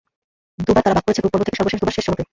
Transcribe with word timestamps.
দুবার 0.65 0.83
তারা 0.85 0.95
বাদ 0.95 1.03
পড়েছে 1.05 1.21
গ্রুপ 1.21 1.33
পর্ব 1.33 1.43
থেকে, 1.47 1.57
সর্বশেষ 1.59 1.79
দুবার 1.81 1.95
শেষ 1.95 2.05
ষোলোতে। 2.07 2.23